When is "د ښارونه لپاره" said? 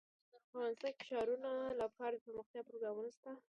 1.03-2.13